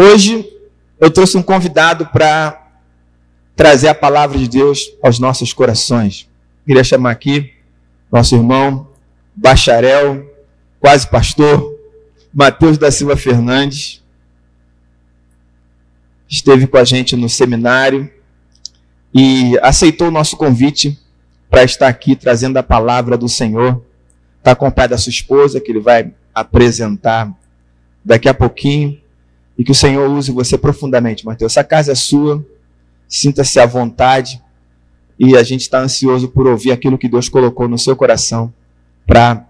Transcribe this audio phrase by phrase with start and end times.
[0.00, 0.48] Hoje
[1.00, 2.70] eu trouxe um convidado para
[3.56, 6.30] trazer a palavra de Deus aos nossos corações.
[6.64, 7.52] Queria chamar aqui
[8.08, 8.86] nosso irmão,
[9.34, 10.24] bacharel,
[10.78, 11.76] quase pastor,
[12.32, 14.00] Mateus da Silva Fernandes.
[16.28, 18.08] Esteve com a gente no seminário
[19.12, 20.96] e aceitou o nosso convite
[21.50, 23.84] para estar aqui trazendo a palavra do Senhor.
[24.38, 27.36] Está com o pai da sua esposa, que ele vai apresentar
[28.04, 28.96] daqui a pouquinho
[29.58, 31.52] e que o Senhor use você profundamente, Mateus.
[31.52, 32.44] Essa casa é sua,
[33.08, 34.40] sinta-se à vontade
[35.18, 38.54] e a gente está ansioso por ouvir aquilo que Deus colocou no seu coração
[39.04, 39.44] para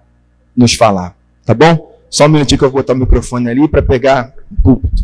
[0.57, 1.95] nos falar, tá bom?
[2.09, 5.03] Só um minutinho que eu vou botar o microfone ali para pegar o púlpito.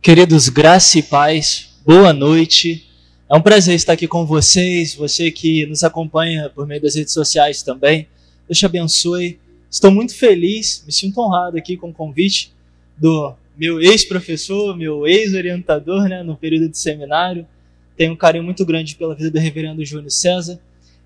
[0.00, 2.88] Queridos, graça e paz, boa noite.
[3.28, 7.12] É um prazer estar aqui com vocês, você que nos acompanha por meio das redes
[7.12, 8.06] sociais também.
[8.46, 9.40] Deus te abençoe.
[9.68, 12.52] Estou muito feliz, me sinto honrado aqui com o convite
[12.96, 17.44] do meu ex-professor, meu ex-orientador né, no período de seminário.
[17.96, 20.60] Tenho um carinho muito grande pela vida do reverendo Júnior César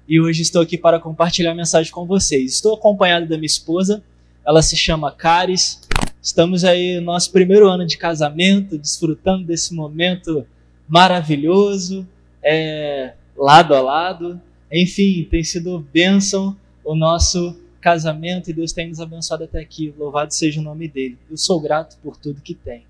[0.06, 2.52] e hoje estou aqui para compartilhar a mensagem com vocês.
[2.52, 4.04] Estou acompanhado da minha esposa,
[4.46, 5.80] ela se chama Caris,
[6.22, 10.46] Estamos aí no nosso primeiro ano de casamento, desfrutando desse momento
[10.86, 12.06] maravilhoso,
[12.40, 14.40] é, lado a lado.
[14.70, 19.92] Enfim, tem sido bênção o nosso casamento e Deus tem nos abençoado até aqui.
[19.98, 21.18] Louvado seja o nome dele.
[21.28, 22.84] Eu sou grato por tudo que tem.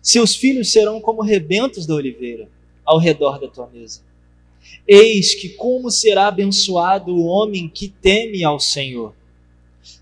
[0.00, 2.48] Seus filhos serão como rebentos da oliveira
[2.84, 4.00] ao redor da tua mesa.
[4.86, 9.14] Eis que como será abençoado o homem que teme ao Senhor.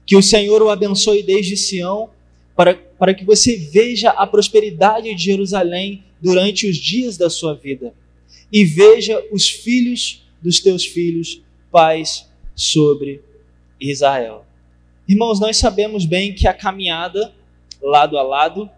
[0.05, 2.11] Que o Senhor o abençoe desde Sião,
[2.55, 7.93] para, para que você veja a prosperidade de Jerusalém durante os dias da sua vida,
[8.51, 11.43] e veja os filhos dos teus filhos
[11.77, 13.23] paz sobre
[13.79, 14.47] Israel.
[15.07, 17.35] Irmãos, nós sabemos bem que a caminhada
[17.83, 18.71] lado a lado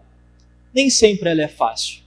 [0.75, 2.01] nem sempre ela é fácil.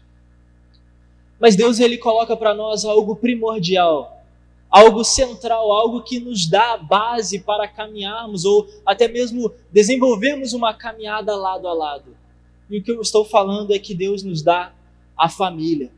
[1.40, 4.22] Mas Deus ele coloca para nós algo primordial,
[4.68, 10.74] algo central, algo que nos dá a base para caminharmos ou até mesmo desenvolvermos uma
[10.74, 12.14] caminhada lado a lado.
[12.68, 14.74] E o que eu estou falando é que Deus nos dá
[15.16, 15.90] a família.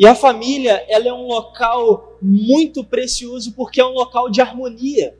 [0.00, 5.14] E a família, ela é um local muito precioso porque é um local de harmonia.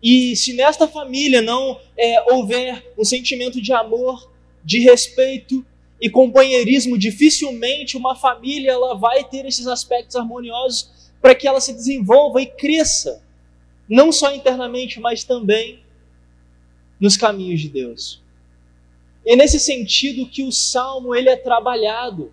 [0.00, 4.30] E se nesta família não é, houver um sentimento de amor,
[4.64, 5.66] de respeito
[6.00, 11.72] e companheirismo, dificilmente uma família ela vai ter esses aspectos harmoniosos para que ela se
[11.72, 13.24] desenvolva e cresça,
[13.88, 15.80] não só internamente, mas também
[17.00, 18.22] nos caminhos de Deus.
[19.26, 22.32] É nesse sentido que o salmo ele é trabalhado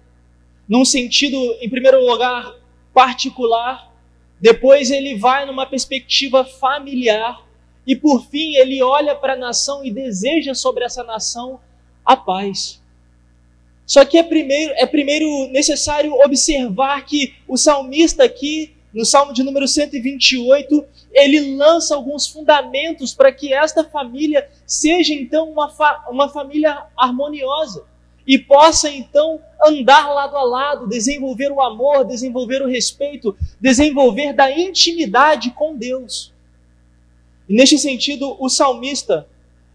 [0.67, 2.55] num sentido, em primeiro lugar,
[2.93, 3.91] particular,
[4.39, 7.41] depois ele vai numa perspectiva familiar
[7.85, 11.59] e por fim ele olha para a nação e deseja sobre essa nação
[12.05, 12.81] a paz.
[13.85, 19.43] Só que é primeiro, é primeiro necessário observar que o salmista aqui, no Salmo de
[19.43, 26.29] número 128, ele lança alguns fundamentos para que esta família seja então uma, fa uma
[26.29, 27.85] família harmoniosa
[28.25, 34.51] e possa então andar lado a lado, desenvolver o amor, desenvolver o respeito, desenvolver da
[34.51, 36.33] intimidade com Deus.
[37.47, 39.27] E neste sentido, o salmista,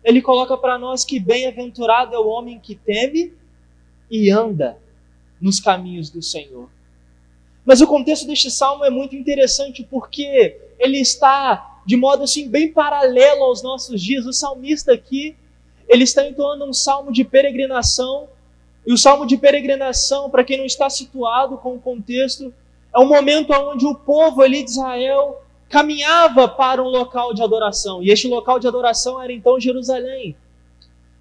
[0.03, 3.33] ele coloca para nós que bem-aventurado é o homem que teme
[4.11, 4.79] e anda
[5.41, 6.71] nos caminhos do Senhor.
[7.65, 12.73] Mas o contexto deste salmo é muito interessante porque ele está de modo assim bem
[12.73, 14.25] paralelo aos nossos dias.
[14.25, 15.37] O salmista aqui,
[15.87, 18.29] ele está entoando um salmo de peregrinação
[18.89, 22.55] e o salmo de peregrinação, para quem não está situado com o contexto,
[22.91, 28.03] é um momento onde o povo ali de Israel caminhava para um local de adoração.
[28.03, 30.35] E este local de adoração era então Jerusalém.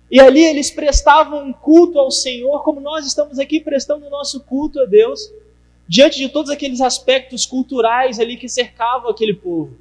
[0.10, 4.40] E ali eles prestavam um culto ao Senhor, como nós estamos aqui prestando o nosso
[4.46, 5.30] culto a Deus,
[5.86, 9.76] diante de todos aqueles aspectos culturais ali que cercavam aquele povo.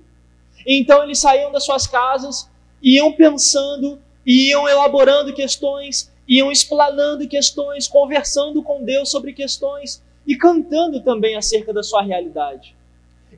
[0.67, 2.51] E então eles saíam das suas casas,
[2.83, 11.01] iam pensando, iam elaborando questões, iam explanando questões, conversando com Deus sobre questões e cantando
[11.01, 12.75] também acerca da sua realidade.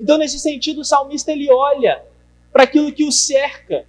[0.01, 2.03] Então, nesse sentido, o salmista ele olha
[2.53, 3.85] para aquilo que o cerca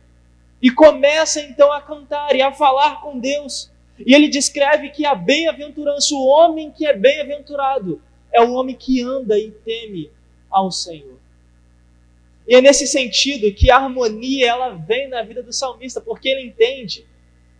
[0.61, 3.71] e começa então a cantar e a falar com Deus.
[4.05, 9.01] E ele descreve que a bem-aventurança, o homem que é bem-aventurado, é o homem que
[9.01, 10.11] anda e teme
[10.49, 11.17] ao Senhor.
[12.47, 16.47] E é nesse sentido que a harmonia ela vem na vida do salmista, porque ele
[16.47, 17.05] entende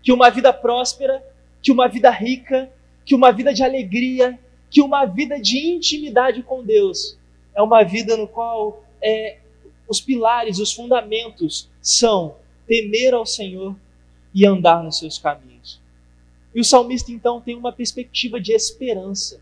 [0.01, 1.23] que uma vida próspera,
[1.61, 2.71] que uma vida rica,
[3.05, 4.39] que uma vida de alegria,
[4.69, 7.17] que uma vida de intimidade com Deus
[7.55, 9.39] é uma vida no qual é,
[9.87, 12.35] os pilares, os fundamentos são
[12.67, 13.75] temer ao Senhor
[14.33, 15.81] e andar nos seus caminhos.
[16.53, 19.41] E o salmista então tem uma perspectiva de esperança.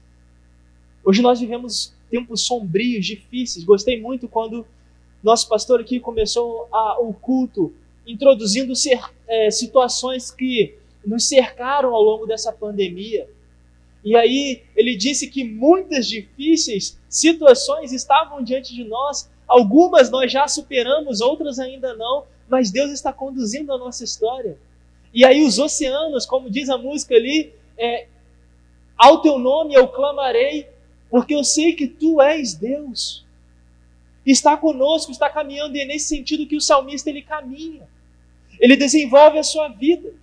[1.03, 3.65] Hoje nós vivemos tempos sombrios, difíceis.
[3.65, 4.65] Gostei muito quando
[5.21, 7.73] nosso pastor aqui começou a, o culto
[8.05, 8.73] introduzindo
[9.27, 10.75] é, situações que
[11.07, 13.29] nos cercaram ao longo dessa pandemia.
[14.03, 20.47] E aí ele disse que muitas difíceis situações estavam diante de nós, algumas nós já
[20.47, 24.57] superamos, outras ainda não, mas Deus está conduzindo a nossa história.
[25.13, 28.07] E aí os oceanos, como diz a música ali, é,
[28.97, 30.67] ao teu nome eu clamarei,
[31.09, 33.25] porque eu sei que tu és Deus.
[34.25, 37.87] Está conosco, está caminhando, e é nesse sentido que o salmista ele caminha.
[38.59, 40.13] Ele desenvolve a sua vida.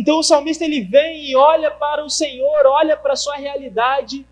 [0.00, 4.26] Então o salmista ele vem e olha para o Senhor, olha para a sua realidade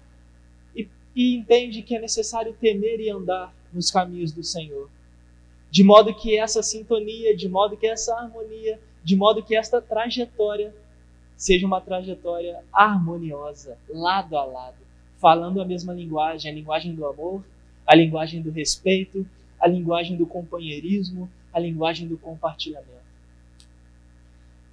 [0.74, 4.88] e, e entende que é necessário temer e andar nos caminhos do Senhor.
[5.70, 10.74] De modo que essa sintonia, de modo que essa harmonia, de modo que esta trajetória
[11.36, 14.78] seja uma trajetória harmoniosa, lado a lado,
[15.18, 17.44] falando a mesma linguagem, a linguagem do amor,
[17.86, 19.28] a linguagem do respeito,
[19.60, 22.97] a linguagem do companheirismo, a linguagem do compartilhamento.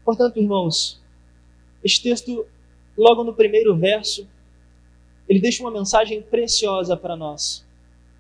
[0.06, 1.02] Portanto, irmãos,
[1.84, 2.46] este texto,
[2.96, 4.28] logo no primeiro verso,
[5.28, 7.66] ele deixa uma mensagem preciosa para nós.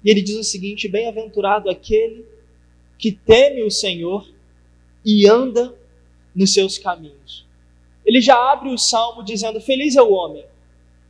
[0.03, 2.25] E ele diz o seguinte: Bem-aventurado aquele
[2.97, 4.27] que teme o Senhor
[5.05, 5.77] e anda
[6.35, 7.45] nos seus caminhos.
[8.03, 10.43] Ele já abre o salmo dizendo: Feliz é o homem.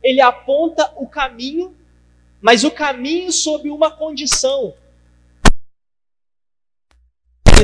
[0.02, 1.74] Ele aponta o caminho,
[2.40, 4.74] mas o caminho sob uma condição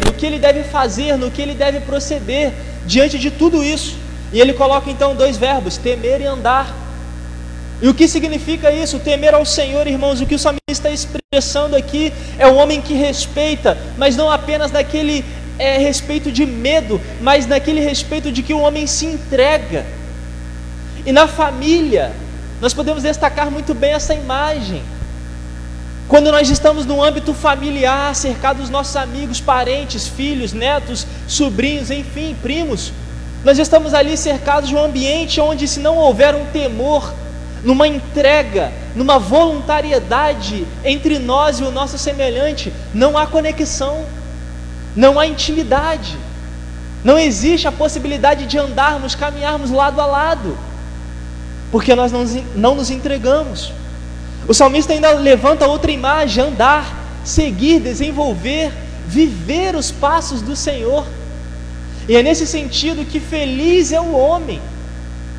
[0.00, 2.52] no que ele deve fazer, no que ele deve proceder
[2.86, 3.96] diante de tudo isso.
[4.32, 6.74] E ele coloca então dois verbos: temer e andar.
[7.80, 9.00] E o que significa isso?
[9.00, 12.94] Temer ao Senhor, irmãos, o que o salmista está expressando aqui é o homem que
[12.94, 15.24] respeita, mas não apenas naquele
[15.58, 19.84] é, respeito de medo, mas naquele respeito de que o homem se entrega.
[21.04, 22.12] E na família,
[22.60, 24.80] nós podemos destacar muito bem essa imagem.
[26.08, 32.36] Quando nós estamos no âmbito familiar, cercados dos nossos amigos, parentes, filhos, netos, sobrinhos, enfim,
[32.42, 32.92] primos,
[33.44, 37.12] nós estamos ali cercados de um ambiente onde, se não houver um temor,
[37.64, 44.04] numa entrega, numa voluntariedade entre nós e o nosso semelhante, não há conexão,
[44.94, 46.16] não há intimidade,
[47.04, 50.56] não existe a possibilidade de andarmos, caminharmos lado a lado,
[51.70, 53.72] porque nós não, não nos entregamos.
[54.52, 56.94] O salmista ainda levanta outra imagem: andar,
[57.24, 58.70] seguir, desenvolver,
[59.08, 61.06] viver os passos do Senhor.
[62.06, 64.60] E é nesse sentido que feliz é o homem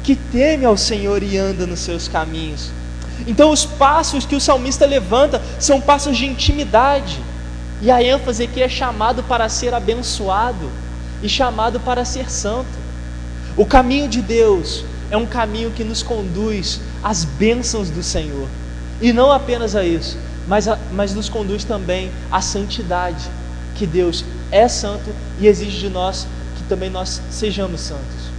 [0.03, 2.71] que teme ao Senhor e anda nos seus caminhos.
[3.27, 7.21] Então, os passos que o salmista levanta são passos de intimidade,
[7.83, 10.71] e a ênfase aqui é chamado para ser abençoado
[11.21, 12.79] e chamado para ser santo.
[13.55, 18.47] O caminho de Deus é um caminho que nos conduz às bênçãos do Senhor.
[19.03, 20.17] E não apenas a isso,
[20.47, 23.29] mas, a, mas nos conduz também à santidade,
[23.75, 28.31] que Deus é santo e exige de nós que também nós sejamos santos.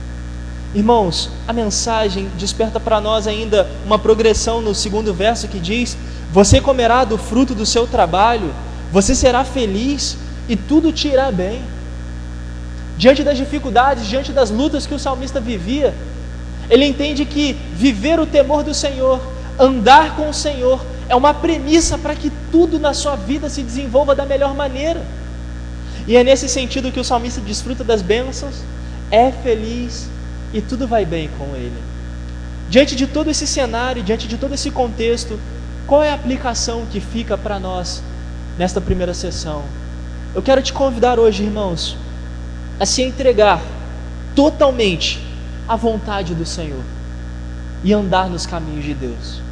[0.74, 5.98] Irmãos, a mensagem desperta para nós ainda uma progressão no segundo verso que diz:
[6.32, 8.50] Você comerá do fruto do seu trabalho,
[8.90, 10.16] você será feliz
[10.48, 11.62] e tudo te irá bem.
[12.96, 15.94] Diante das dificuldades, diante das lutas que o salmista vivia,
[16.70, 21.98] ele entende que viver o temor do Senhor andar com o Senhor é uma premissa
[21.98, 25.02] para que tudo na sua vida se desenvolva da melhor maneira.
[26.06, 28.62] E é nesse sentido que o salmista desfruta das bênçãos,
[29.10, 30.08] é feliz
[30.52, 31.82] e tudo vai bem com ele.
[32.68, 35.38] Diante de todo esse cenário, diante de todo esse contexto,
[35.86, 38.02] Qual é a aplicação que fica para nós
[38.56, 39.62] nesta primeira sessão?
[40.34, 41.96] Eu quero te convidar hoje, irmãos,
[42.80, 43.60] a se entregar
[44.34, 45.22] totalmente
[45.68, 46.82] à vontade do Senhor
[47.84, 49.42] e andar nos caminhos de Deus.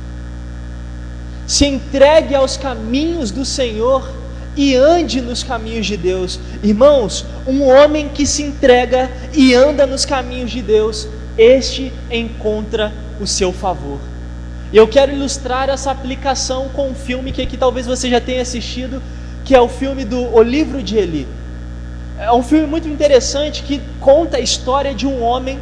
[1.52, 4.11] Se entregue aos caminhos do Senhor
[4.56, 6.40] e ande nos caminhos de Deus.
[6.62, 11.06] Irmãos, um homem que se entrega e anda nos caminhos de Deus,
[11.37, 12.90] este encontra
[13.21, 13.99] o seu favor.
[14.73, 18.40] E eu quero ilustrar essa aplicação com um filme que aqui talvez você já tenha
[18.40, 19.02] assistido,
[19.44, 21.28] que é o filme do O Livro de Eli.
[22.18, 25.59] É um filme muito interessante que conta a história de um homem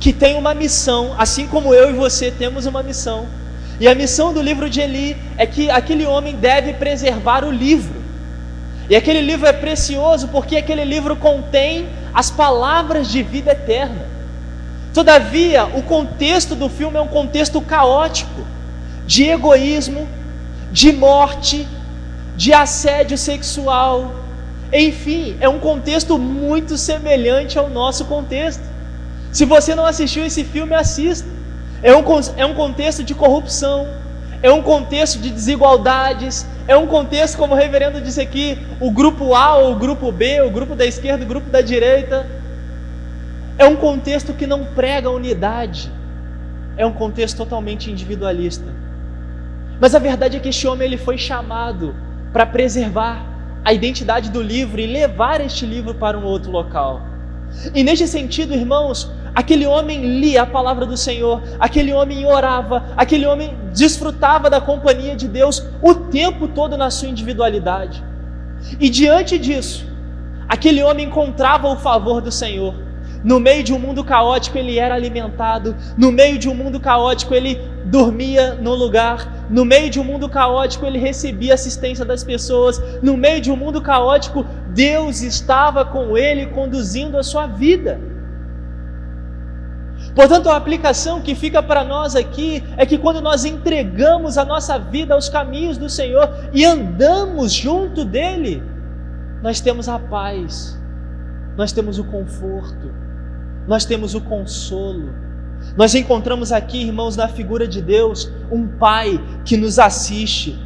[0.00, 3.28] que tem uma missão, assim como eu e você temos uma missão.
[3.80, 7.98] E a missão do livro de Eli é que aquele homem deve preservar o livro.
[8.90, 14.06] E aquele livro é precioso porque aquele livro contém as palavras de vida eterna.
[14.92, 18.44] Todavia, o contexto do filme é um contexto caótico
[19.06, 20.06] de egoísmo,
[20.70, 21.66] de morte,
[22.36, 24.12] de assédio sexual.
[24.70, 28.62] Enfim, é um contexto muito semelhante ao nosso contexto.
[29.32, 31.39] Se você não assistiu esse filme, assista.
[31.82, 32.04] É um,
[32.36, 33.88] é um contexto de corrupção,
[34.42, 39.34] é um contexto de desigualdades, é um contexto, como o reverendo disse aqui, o grupo
[39.34, 42.26] A ou o grupo B, o grupo da esquerda, o grupo da direita.
[43.58, 45.90] É um contexto que não prega unidade,
[46.76, 48.64] é um contexto totalmente individualista.
[49.80, 51.94] Mas a verdade é que este homem ele foi chamado
[52.32, 53.26] para preservar
[53.64, 57.02] a identidade do livro e levar este livro para um outro local.
[57.74, 63.26] E neste sentido, irmãos, aquele homem lia a palavra do Senhor, aquele homem orava, aquele
[63.26, 68.02] homem desfrutava da companhia de Deus o tempo todo na sua individualidade.
[68.78, 69.86] E diante disso,
[70.48, 72.74] aquele homem encontrava o favor do Senhor.
[73.22, 75.76] No meio de um mundo caótico, ele era alimentado.
[75.96, 79.46] No meio de um mundo caótico, ele dormia no lugar.
[79.50, 82.80] No meio de um mundo caótico, ele recebia assistência das pessoas.
[83.02, 88.00] No meio de um mundo caótico, Deus estava com ele conduzindo a sua vida.
[90.14, 94.78] Portanto, a aplicação que fica para nós aqui é que quando nós entregamos a nossa
[94.78, 98.62] vida aos caminhos do Senhor e andamos junto dele,
[99.42, 100.78] nós temos a paz,
[101.56, 102.92] nós temos o conforto,
[103.66, 105.14] nós temos o consolo.
[105.76, 110.58] Nós encontramos aqui, irmãos, na figura de Deus, um Pai que nos assiste,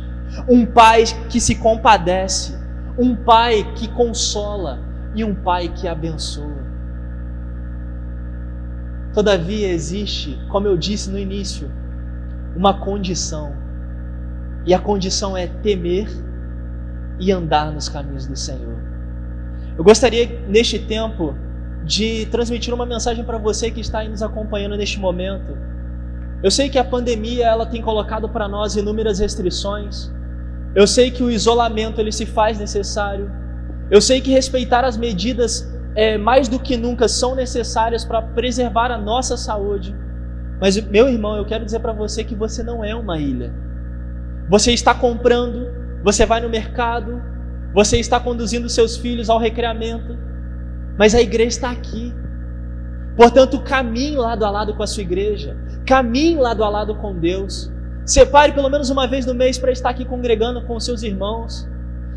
[0.49, 2.57] um Pai que se compadece,
[2.97, 4.79] um Pai que consola
[5.15, 6.74] e um Pai que abençoa.
[9.15, 11.71] Todavia existe, como eu disse no início,
[12.57, 13.55] uma condição.
[14.67, 16.09] E a condição é temer
[17.21, 18.77] e andar nos caminhos do Senhor.
[19.79, 21.37] Eu gostaria, neste tempo,
[21.85, 25.57] de transmitir uma mensagem para você que está aí nos acompanhando neste momento.
[26.43, 30.11] Eu sei que a pandemia ela tem colocado para nós inúmeras restrições.
[30.75, 33.31] Eu sei que o isolamento ele se faz necessário.
[33.91, 38.91] Eu sei que respeitar as medidas é, mais do que nunca são necessárias para preservar
[38.91, 39.95] a nossa saúde.
[40.61, 43.53] Mas, meu irmão, eu quero dizer para você que você não é uma ilha.
[44.49, 45.67] Você está comprando,
[46.03, 47.23] você vai no mercado,
[47.73, 50.17] você está conduzindo seus filhos ao recreamento,
[50.99, 52.13] mas a igreja está aqui.
[53.17, 57.73] Portanto, caminhe lado a lado com a sua igreja, caminhe lado a lado com Deus.
[58.05, 61.67] Separe pelo menos uma vez no mês para estar aqui congregando com seus irmãos.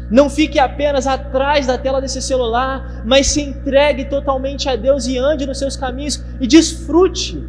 [0.09, 5.17] Não fique apenas atrás da tela desse celular, mas se entregue totalmente a Deus e
[5.17, 7.45] ande nos seus caminhos e desfrute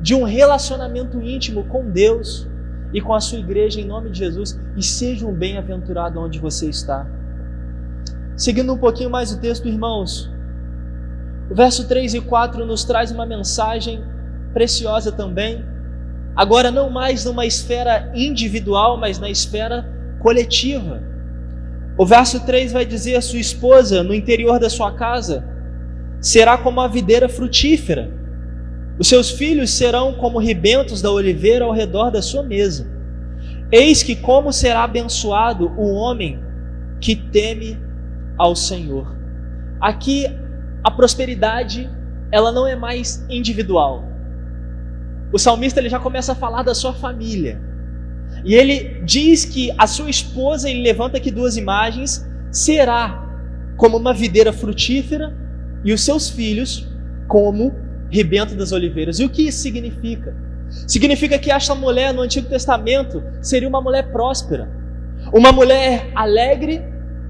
[0.00, 2.48] de um relacionamento íntimo com Deus
[2.92, 6.70] e com a sua igreja em nome de Jesus e seja um bem-aventurado onde você
[6.70, 7.06] está.
[8.34, 10.30] Seguindo um pouquinho mais o texto, irmãos,
[11.50, 14.02] o verso 3 e 4 nos traz uma mensagem
[14.54, 15.62] preciosa também.
[16.34, 19.86] Agora, não mais numa esfera individual, mas na esfera
[20.20, 21.09] coletiva.
[22.00, 25.44] O verso 3 vai dizer: a sua esposa no interior da sua casa
[26.18, 28.10] será como a videira frutífera,
[28.98, 32.90] os seus filhos serão como ribentos da oliveira ao redor da sua mesa.
[33.70, 36.42] Eis que como será abençoado o homem
[37.02, 37.78] que teme
[38.38, 39.14] ao Senhor.
[39.78, 40.24] Aqui
[40.82, 41.86] a prosperidade,
[42.32, 44.04] ela não é mais individual.
[45.30, 47.60] O salmista ele já começa a falar da sua família.
[48.44, 53.26] E ele diz que a sua esposa, ele levanta aqui duas imagens, será
[53.76, 55.34] como uma videira frutífera
[55.84, 56.88] e os seus filhos
[57.26, 57.74] como
[58.10, 59.18] rebento das oliveiras.
[59.18, 60.34] E o que isso significa?
[60.86, 64.68] Significa que esta mulher no Antigo Testamento seria uma mulher próspera,
[65.32, 66.82] uma mulher alegre,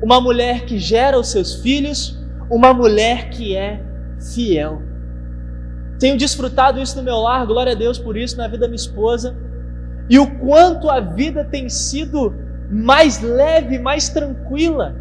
[0.02, 2.18] uma mulher que gera os seus filhos,
[2.50, 3.80] uma mulher que é
[4.34, 4.82] fiel.
[5.98, 8.76] Tenho desfrutado isso no meu lar, glória a Deus por isso, na vida da minha
[8.76, 9.36] esposa.
[10.10, 12.34] E o quanto a vida tem sido
[12.68, 14.96] mais leve, mais tranquila,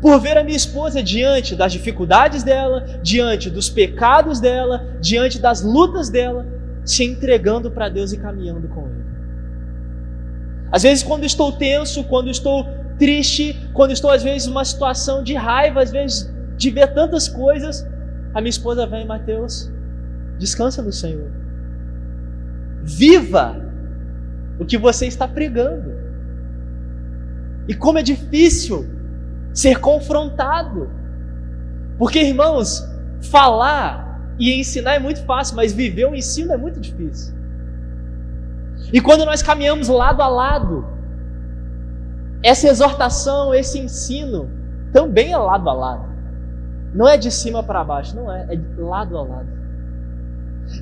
[0.00, 5.62] por ver a minha esposa diante das dificuldades dela, diante dos pecados dela, diante das
[5.62, 6.46] lutas dela,
[6.84, 9.04] se entregando para Deus e caminhando com Ele.
[10.70, 12.68] Às vezes, quando estou tenso, quando estou
[13.00, 17.84] triste, quando estou, às vezes, numa situação de raiva, às vezes, de ver tantas coisas,
[18.32, 19.72] a minha esposa vem, Mateus,
[20.38, 21.30] descansa no Senhor.
[22.84, 23.65] Viva
[24.58, 25.92] o que você está pregando.
[27.68, 28.86] E como é difícil
[29.52, 30.90] ser confrontado.
[31.98, 32.86] Porque, irmãos,
[33.22, 37.34] falar e ensinar é muito fácil, mas viver o ensino é muito difícil.
[38.92, 40.86] E quando nós caminhamos lado a lado,
[42.42, 44.48] essa exortação, esse ensino,
[44.92, 46.06] também é lado a lado.
[46.94, 49.48] Não é de cima para baixo, não é, é lado a lado.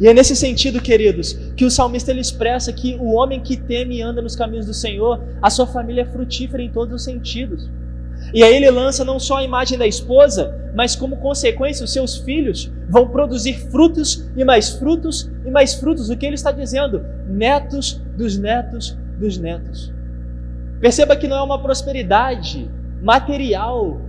[0.01, 3.99] E é nesse sentido, queridos, que o salmista ele expressa que o homem que teme
[3.99, 7.71] e anda nos caminhos do Senhor, a sua família é frutífera em todos os sentidos.
[8.33, 12.17] E aí ele lança não só a imagem da esposa, mas como consequência, os seus
[12.17, 16.11] filhos vão produzir frutos e mais frutos e mais frutos.
[16.11, 17.05] O que ele está dizendo?
[17.29, 19.93] Netos dos netos dos netos.
[20.81, 22.69] Perceba que não é uma prosperidade
[23.01, 24.01] material,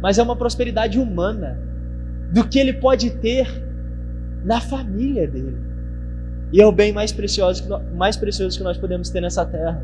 [0.00, 1.58] mas é uma prosperidade humana,
[2.30, 3.46] do que ele pode ter
[4.44, 5.56] na família dele.
[6.52, 9.82] E é o bem mais precioso, mais precioso que nós podemos ter nessa terra.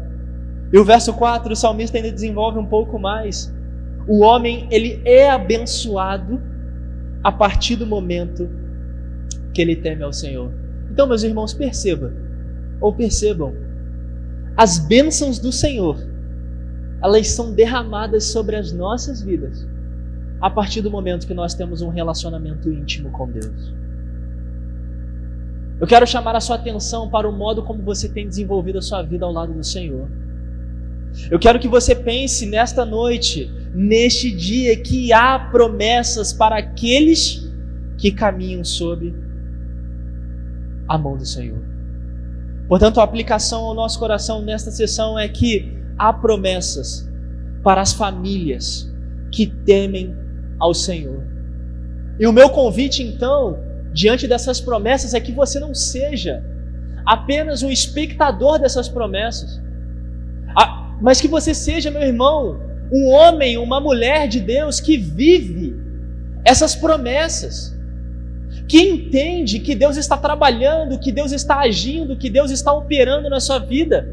[0.72, 3.52] E o verso 4, o salmista ainda desenvolve um pouco mais.
[4.06, 6.40] O homem, ele é abençoado
[7.24, 8.48] a partir do momento
[9.54, 10.52] que ele teme ao Senhor.
[10.90, 12.12] Então, meus irmãos, perceba,
[12.80, 13.54] ou percebam,
[14.56, 15.96] as bênçãos do Senhor,
[17.02, 19.66] elas são derramadas sobre as nossas vidas
[20.40, 23.72] a partir do momento que nós temos um relacionamento íntimo com Deus.
[25.80, 29.02] Eu quero chamar a sua atenção para o modo como você tem desenvolvido a sua
[29.02, 30.08] vida ao lado do Senhor.
[31.30, 37.48] Eu quero que você pense nesta noite, neste dia, que há promessas para aqueles
[37.96, 39.14] que caminham sob
[40.88, 41.62] a mão do Senhor.
[42.68, 47.08] Portanto, a aplicação ao nosso coração nesta sessão é que há promessas
[47.62, 48.92] para as famílias
[49.30, 50.14] que temem
[50.58, 51.22] ao Senhor.
[52.18, 53.58] E o meu convite, então,
[54.00, 56.34] diante dessas promessas é que você não seja
[57.04, 59.60] apenas um espectador dessas promessas,
[61.00, 62.60] mas que você seja, meu irmão,
[62.92, 65.74] um homem, uma mulher de Deus que vive
[66.44, 67.76] essas promessas,
[68.68, 73.40] que entende que Deus está trabalhando, que Deus está agindo, que Deus está operando na
[73.40, 74.08] sua vida,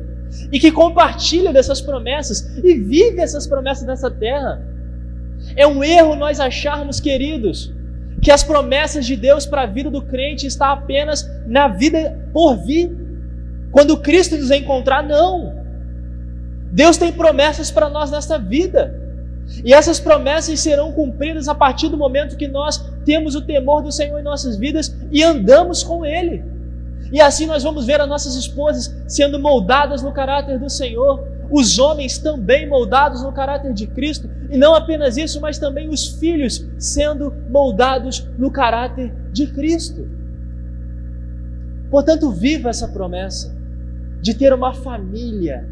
[0.51, 4.53] e que compartilha dessas promessas e vive essas promessas nessa terra.
[5.55, 7.71] É um erro nós acharmos, queridos,
[8.25, 12.55] que as promessas de Deus para a vida do crente está apenas na vida por
[12.55, 12.91] vir.
[13.71, 15.53] Quando Cristo nos encontrar, não.
[16.71, 18.99] Deus tem promessas para nós nesta vida.
[19.63, 23.91] E essas promessas serão cumpridas a partir do momento que nós temos o temor do
[23.91, 26.43] Senhor em nossas vidas e andamos com Ele.
[27.11, 31.79] E assim nós vamos ver as nossas esposas sendo moldadas no caráter do Senhor, os
[31.79, 36.65] homens também moldados no caráter de Cristo, e não apenas isso, mas também os filhos
[36.77, 40.08] sendo moldados no caráter de Cristo.
[41.89, 43.55] Portanto, viva essa promessa
[44.21, 45.67] de ter uma família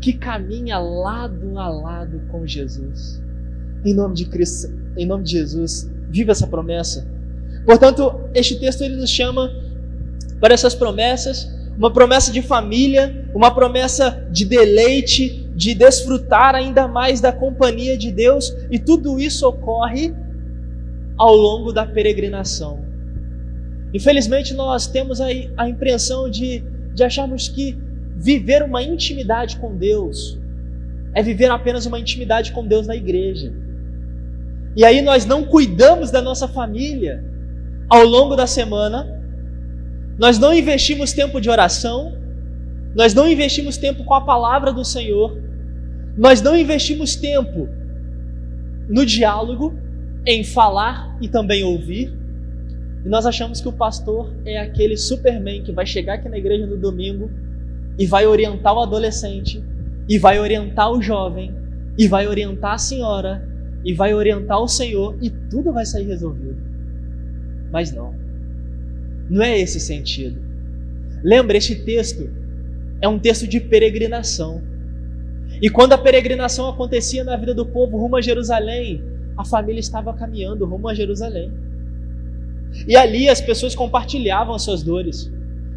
[0.00, 3.22] que caminha lado a lado com Jesus.
[3.84, 7.06] Em nome de Cristo, em nome de Jesus, viva essa promessa.
[7.64, 9.50] Portanto, este texto ele nos chama
[10.40, 17.22] para essas promessas uma promessa de família, uma promessa de deleite, de desfrutar ainda mais
[17.22, 20.14] da companhia de Deus, e tudo isso ocorre
[21.16, 22.84] ao longo da peregrinação.
[23.94, 26.62] Infelizmente, nós temos a, a impressão de,
[26.94, 27.78] de acharmos que
[28.14, 30.38] viver uma intimidade com Deus
[31.14, 33.54] é viver apenas uma intimidade com Deus na igreja.
[34.76, 37.24] E aí nós não cuidamos da nossa família
[37.88, 39.19] ao longo da semana,
[40.20, 42.14] nós não investimos tempo de oração,
[42.94, 45.40] nós não investimos tempo com a palavra do Senhor,
[46.14, 47.66] nós não investimos tempo
[48.86, 49.72] no diálogo,
[50.26, 52.12] em falar e também ouvir.
[53.02, 56.66] E nós achamos que o pastor é aquele superman que vai chegar aqui na igreja
[56.66, 57.30] no domingo
[57.98, 59.64] e vai orientar o adolescente,
[60.06, 61.54] e vai orientar o jovem,
[61.96, 63.42] e vai orientar a senhora,
[63.82, 66.58] e vai orientar o Senhor, e tudo vai sair resolvido.
[67.72, 68.29] Mas não.
[69.30, 70.42] Não é esse sentido.
[71.22, 72.28] Lembra, este texto
[73.00, 74.60] é um texto de peregrinação.
[75.62, 79.02] E quando a peregrinação acontecia na vida do povo rumo a Jerusalém,
[79.36, 81.52] a família estava caminhando rumo a Jerusalém.
[82.88, 85.32] E ali as pessoas compartilhavam as suas dores.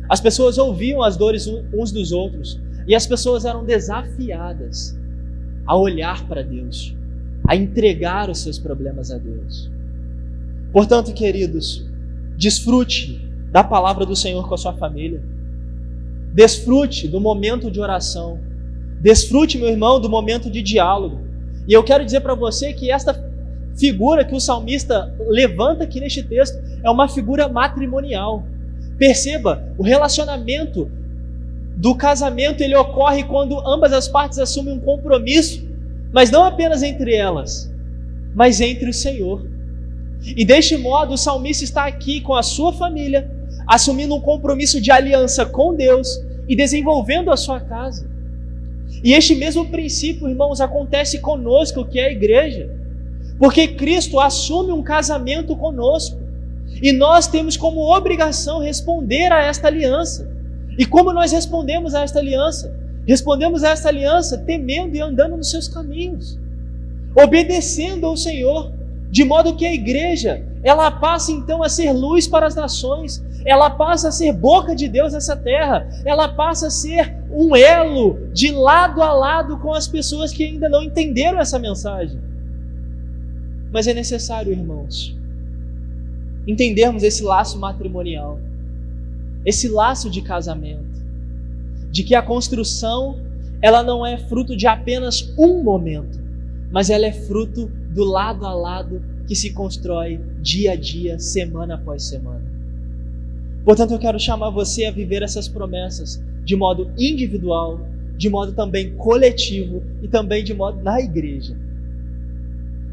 [0.10, 2.60] As pessoas ouviam as dores uns dos outros.
[2.88, 4.98] E as pessoas eram desafiadas
[5.66, 6.96] a olhar para Deus,
[7.48, 9.72] a entregar os seus problemas a Deus.
[10.72, 11.86] Portanto, queridos,
[12.36, 13.23] desfrute
[13.54, 15.22] da palavra do Senhor com a sua família.
[16.34, 18.40] Desfrute do momento de oração.
[19.00, 21.22] Desfrute, meu irmão, do momento de diálogo.
[21.68, 23.14] E eu quero dizer para você que esta
[23.78, 28.44] figura que o salmista levanta aqui neste texto é uma figura matrimonial.
[28.98, 30.90] Perceba, o relacionamento
[31.78, 35.64] do casamento ele ocorre quando ambas as partes assumem um compromisso,
[36.12, 37.72] mas não apenas entre elas,
[38.34, 39.46] mas entre o Senhor.
[40.24, 43.30] E deste modo, o salmista está aqui com a sua família,
[43.68, 48.08] assumindo um compromisso de aliança com Deus e desenvolvendo a sua casa.
[49.04, 52.70] E este mesmo princípio, irmãos, acontece conosco, que é a igreja,
[53.38, 56.18] porque Cristo assume um casamento conosco
[56.82, 60.30] e nós temos como obrigação responder a esta aliança.
[60.78, 62.76] E como nós respondemos a esta aliança?
[63.06, 66.40] Respondemos a esta aliança temendo e andando nos seus caminhos,
[67.16, 68.72] obedecendo ao Senhor,
[69.12, 73.70] de modo que a igreja, ela passa então a ser luz para as nações, ela
[73.70, 78.52] passa a ser boca de Deus nessa terra, ela passa a ser um elo de
[78.52, 82.20] lado a lado com as pessoas que ainda não entenderam essa mensagem.
[83.72, 85.18] Mas é necessário, irmãos,
[86.48, 88.40] entendermos esse laço matrimonial
[89.46, 91.04] esse laço de casamento,
[91.92, 93.22] de que a construção
[93.62, 96.20] ela não é fruto de apenas um momento,
[96.72, 101.76] mas ela é fruto do lado a lado que se constrói dia a dia, semana
[101.76, 102.44] após semana.
[103.64, 107.80] Portanto, eu quero chamar você a viver essas promessas de modo individual,
[108.18, 111.56] de modo também coletivo e também de modo na igreja.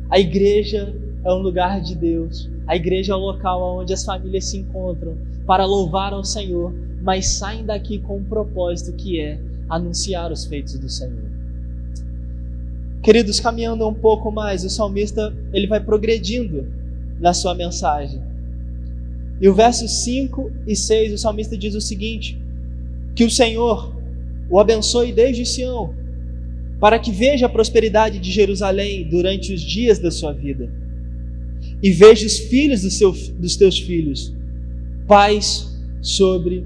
[0.08, 2.48] A igreja é um lugar de Deus.
[2.66, 7.26] A igreja é o local onde as famílias se encontram para louvar ao Senhor, mas
[7.26, 11.30] saem daqui com um propósito que é anunciar os feitos do Senhor.
[13.02, 16.66] Queridos, caminhando um pouco mais, o salmista ele vai progredindo
[17.18, 18.29] na sua mensagem.
[19.40, 22.38] E o verso 5 e 6, o salmista diz o seguinte:
[23.14, 23.96] Que o Senhor
[24.50, 25.94] o abençoe desde Sião,
[26.78, 30.70] para que veja a prosperidade de Jerusalém durante os dias da sua vida
[31.82, 34.34] e veja os filhos do seu, dos teus filhos,
[35.06, 36.64] paz sobre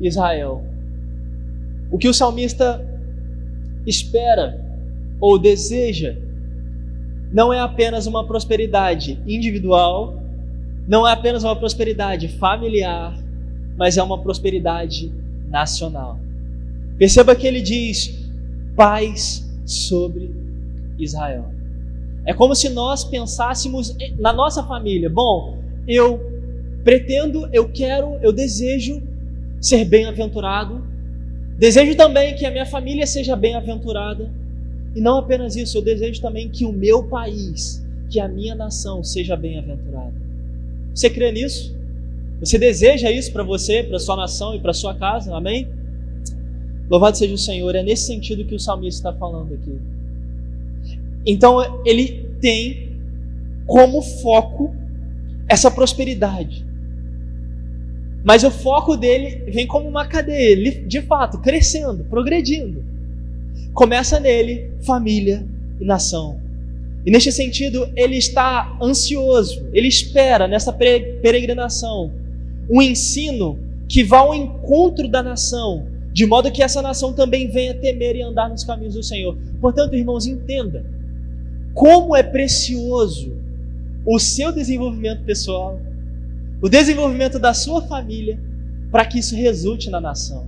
[0.00, 0.64] Israel.
[1.90, 2.84] O que o salmista
[3.86, 4.60] espera
[5.20, 6.16] ou deseja
[7.32, 10.22] não é apenas uma prosperidade individual,
[10.86, 13.16] não é apenas uma prosperidade familiar,
[13.76, 15.12] mas é uma prosperidade
[15.48, 16.18] nacional.
[16.98, 18.28] Perceba que ele diz:
[18.76, 20.30] paz sobre
[20.98, 21.52] Israel.
[22.26, 25.10] É como se nós pensássemos na nossa família.
[25.10, 26.20] Bom, eu
[26.82, 29.02] pretendo, eu quero, eu desejo
[29.60, 30.84] ser bem-aventurado.
[31.58, 34.30] Desejo também que a minha família seja bem-aventurada.
[34.94, 39.02] E não apenas isso, eu desejo também que o meu país, que a minha nação
[39.02, 40.14] seja bem-aventurada.
[40.94, 41.76] Você crê nisso?
[42.40, 45.34] Você deseja isso para você, para sua nação e para sua casa?
[45.34, 45.68] Amém?
[46.88, 47.74] Louvado seja o Senhor.
[47.74, 49.78] É nesse sentido que o salmista está falando aqui.
[51.26, 52.96] Então ele tem
[53.66, 54.74] como foco
[55.48, 56.64] essa prosperidade.
[58.24, 62.82] Mas o foco dele vem como uma cadeia, ele, de fato, crescendo, progredindo.
[63.74, 65.46] Começa nele família
[65.80, 66.40] e nação.
[67.04, 72.12] E neste sentido, ele está ansioso, ele espera nessa peregrinação
[72.70, 77.74] um ensino que vá ao encontro da nação, de modo que essa nação também venha
[77.74, 79.36] temer e andar nos caminhos do Senhor.
[79.60, 80.86] Portanto, irmãos, entenda
[81.74, 83.36] como é precioso
[84.06, 85.78] o seu desenvolvimento pessoal,
[86.62, 88.38] o desenvolvimento da sua família,
[88.90, 90.46] para que isso resulte na nação.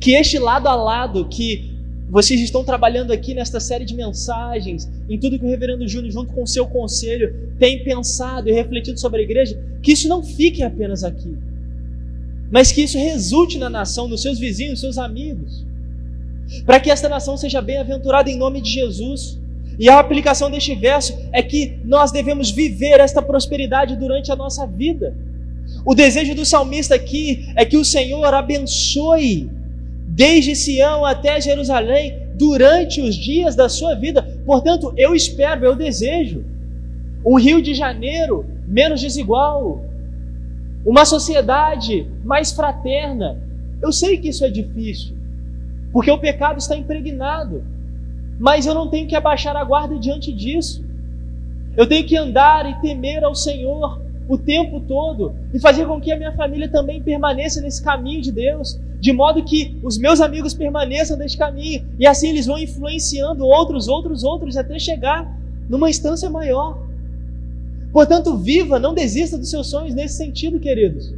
[0.00, 1.75] Que este lado a lado que
[2.08, 6.32] vocês estão trabalhando aqui nesta série de mensagens, em tudo que o Reverendo Júnior, junto
[6.32, 10.62] com o seu conselho, tem pensado e refletido sobre a igreja, que isso não fique
[10.62, 11.36] apenas aqui,
[12.50, 15.66] mas que isso resulte na nação, nos seus vizinhos, nos seus amigos,
[16.64, 19.38] para que esta nação seja bem-aventurada em nome de Jesus
[19.78, 24.66] e a aplicação deste verso é que nós devemos viver esta prosperidade durante a nossa
[24.66, 25.16] vida.
[25.84, 29.50] O desejo do salmista aqui é que o Senhor abençoe
[30.16, 34.22] desde Sião até Jerusalém durante os dias da sua vida.
[34.44, 36.44] Portanto, eu espero, eu desejo
[37.24, 39.84] um Rio de Janeiro menos desigual,
[40.84, 43.40] uma sociedade mais fraterna.
[43.80, 45.16] Eu sei que isso é difícil,
[45.92, 47.76] porque o pecado está impregnado
[48.38, 50.84] mas eu não tenho que abaixar a guarda diante disso.
[51.76, 56.10] Eu tenho que andar e temer ao Senhor o tempo todo e fazer com que
[56.10, 60.54] a minha família também permaneça nesse caminho de Deus, de modo que os meus amigos
[60.54, 65.30] permaneçam neste caminho, e assim eles vão influenciando outros, outros, outros, até chegar
[65.68, 66.78] numa instância maior.
[67.92, 71.14] Portanto, viva, não desista dos seus sonhos nesse sentido, queridos.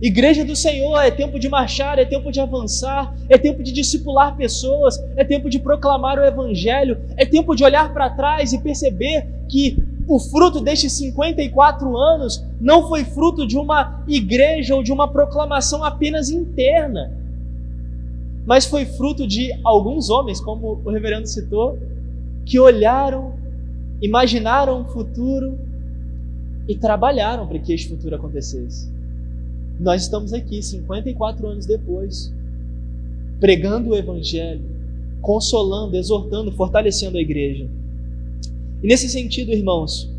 [0.00, 4.36] Igreja do Senhor é tempo de marchar, é tempo de avançar, é tempo de discipular
[4.36, 9.26] pessoas, é tempo de proclamar o Evangelho, é tempo de olhar para trás e perceber
[9.48, 9.76] que
[10.08, 15.84] o fruto destes 54 anos não foi fruto de uma igreja ou de uma proclamação
[15.84, 17.12] apenas interna,
[18.46, 21.78] mas foi fruto de alguns homens, como o reverendo citou,
[22.46, 23.34] que olharam,
[24.00, 25.58] imaginaram um futuro
[26.66, 28.90] e trabalharam para que este futuro acontecesse.
[29.78, 32.32] Nós estamos aqui, 54 anos depois,
[33.38, 34.64] pregando o Evangelho,
[35.20, 37.68] consolando, exortando, fortalecendo a igreja.
[38.82, 40.10] E nesse sentido, irmãos,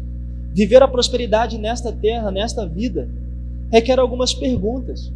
[0.54, 3.10] viver a prosperidade nesta terra, nesta vida,
[3.72, 5.12] requer algumas perguntas.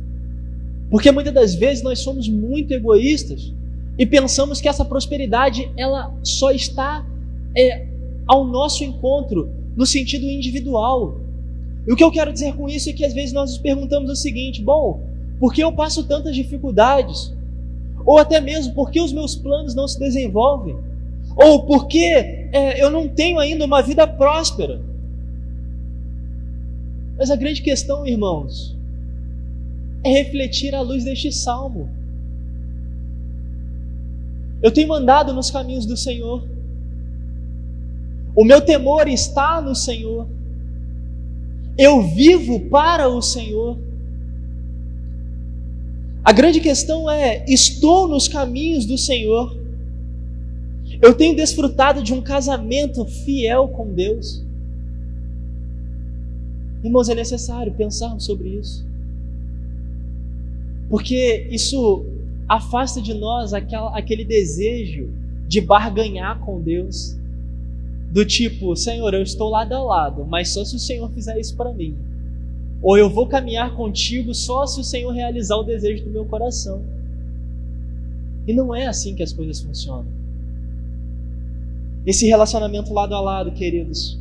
[0.89, 3.53] Porque muitas das vezes nós somos muito egoístas
[3.97, 7.05] e pensamos que essa prosperidade ela só está
[7.55, 7.87] é,
[8.27, 11.19] ao nosso encontro no sentido individual.
[11.87, 14.09] E o que eu quero dizer com isso é que às vezes nós nos perguntamos
[14.09, 15.01] o seguinte: bom,
[15.39, 17.33] por que eu passo tantas dificuldades?
[18.05, 20.75] Ou até mesmo, por que os meus planos não se desenvolvem?
[21.35, 24.79] Ou por que é, eu não tenho ainda uma vida próspera?
[27.17, 28.77] Mas a grande questão, irmãos,
[30.05, 31.89] é refletir à luz deste salmo.
[34.61, 36.47] Eu tenho andado nos caminhos do Senhor.
[38.35, 40.27] O meu temor está no Senhor.
[41.75, 43.79] Eu vivo para o Senhor.
[46.23, 49.62] A grande questão é: estou nos caminhos do Senhor?
[51.01, 54.43] Eu tenho desfrutado de um casamento fiel com Deus?
[56.83, 58.85] Irmãos, é necessário pensarmos sobre isso.
[60.89, 62.05] Porque isso
[62.47, 65.09] afasta de nós aquela, aquele desejo
[65.47, 67.17] de barganhar com Deus
[68.11, 71.55] do tipo, Senhor, eu estou lado a lado, mas só se o Senhor fizer isso
[71.55, 71.97] para mim.
[72.79, 76.83] Ou eu vou caminhar contigo só se o Senhor realizar o desejo do meu coração.
[78.45, 80.05] E não é assim que as coisas funcionam.
[82.05, 84.19] Esse relacionamento lado a lado, queridos,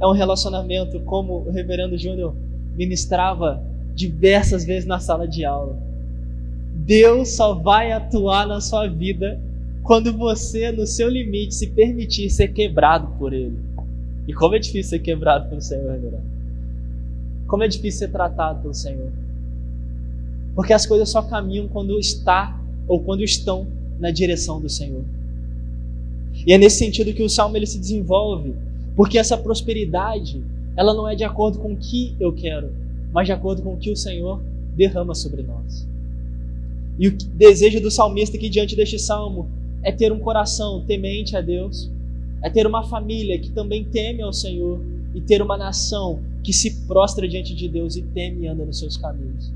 [0.00, 2.34] é um relacionamento como o reverendo Júnior
[2.76, 3.62] ministrava
[3.94, 5.78] diversas vezes na sala de aula.
[6.74, 9.40] Deus só vai atuar na sua vida
[9.84, 13.58] quando você, no seu limite, se permitir ser quebrado por Ele.
[14.26, 16.32] E como é difícil ser quebrado pelo Senhor, Reverendo.
[17.46, 19.10] Como é difícil ser tratado pelo Senhor.
[20.54, 23.66] Porque as coisas só caminham quando está ou quando estão
[23.98, 25.04] na direção do Senhor.
[26.46, 28.54] E é nesse sentido que o salmo ele se desenvolve,
[28.96, 30.42] porque essa prosperidade,
[30.76, 32.72] ela não é de acordo com o que eu quero,
[33.12, 34.42] mas de acordo com o que o Senhor
[34.76, 35.86] derrama sobre nós.
[36.98, 39.48] E o desejo do salmista aqui diante deste salmo
[39.82, 41.90] é ter um coração temente a Deus,
[42.42, 44.80] é ter uma família que também teme ao Senhor
[45.14, 48.78] e ter uma nação que se prostra diante de Deus e teme e anda nos
[48.78, 49.52] seus caminhos.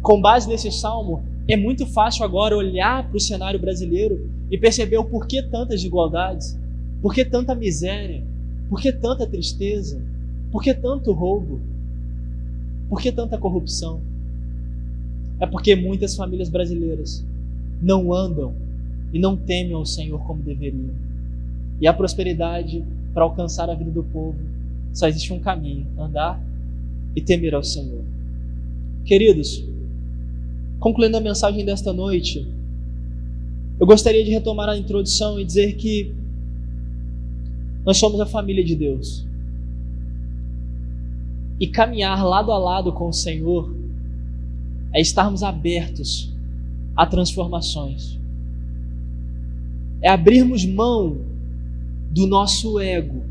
[0.00, 4.96] Com base nesse salmo, é muito fácil agora olhar para o cenário brasileiro e perceber
[4.96, 6.58] o porquê tantas desigualdades,
[7.02, 8.24] porquê tanta miséria,
[8.68, 10.00] porquê tanta tristeza,
[10.50, 11.60] porquê tanto roubo,
[12.88, 14.00] porquê tanta corrupção.
[15.38, 17.24] É porque muitas famílias brasileiras
[17.82, 18.54] não andam
[19.12, 20.94] e não temem ao Senhor como deveriam.
[21.80, 24.38] E a prosperidade para alcançar a vida do povo
[24.92, 26.42] só existe um caminho: andar
[27.14, 28.02] e temer ao Senhor.
[29.04, 29.62] Queridos,
[30.84, 32.46] concluindo a mensagem desta noite,
[33.80, 36.14] eu gostaria de retomar a introdução e dizer que
[37.86, 39.26] nós somos a família de Deus.
[41.58, 43.74] E caminhar lado a lado com o Senhor
[44.92, 46.30] é estarmos abertos
[46.94, 48.20] a transformações
[50.02, 51.16] é abrirmos mão
[52.10, 53.22] do nosso ego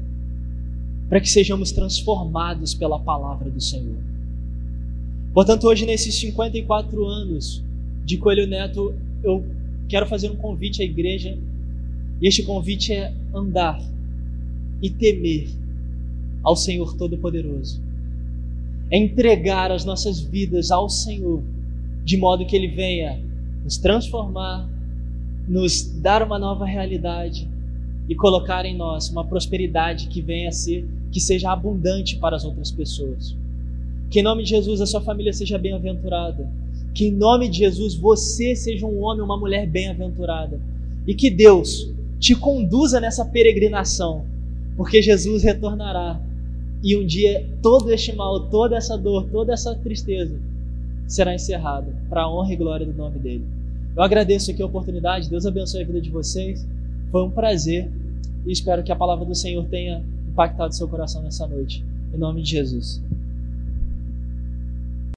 [1.08, 4.13] para que sejamos transformados pela palavra do Senhor.
[5.34, 7.64] Portanto, hoje, nesses 54 anos
[8.06, 8.94] de Coelho Neto,
[9.24, 9.44] eu
[9.90, 11.38] quero fazer um convite à igreja,
[12.22, 13.82] e este convite é andar
[14.82, 15.50] e temer
[16.44, 17.82] ao Senhor Todo-Poderoso.
[18.92, 21.42] É entregar as nossas vidas ao Senhor,
[22.04, 23.20] de modo que Ele venha
[23.64, 24.70] nos transformar
[25.48, 27.50] nos dar uma nova realidade
[28.08, 32.46] e colocar em nós uma prosperidade que venha a ser, que seja abundante para as
[32.46, 33.36] outras pessoas.
[34.10, 36.48] Que em nome de Jesus a sua família seja bem-aventurada.
[36.94, 40.60] Que em nome de Jesus você seja um homem, uma mulher bem-aventurada.
[41.08, 44.26] E que Deus te conduza nessa peregrinação,
[44.78, 46.22] porque Jesus retornará.
[46.82, 50.40] E um dia todo este mal, toda essa dor, toda essa tristeza
[51.08, 53.46] será encerrada para a honra e glória do nome dele.
[53.96, 56.68] Eu agradeço aqui a oportunidade, Deus abençoe a vida de vocês.
[57.12, 57.92] Foi um prazer
[58.46, 61.84] e espero que a palavra do Senhor tenha impactado seu coração nessa noite.
[62.14, 63.02] Em nome de Jesus.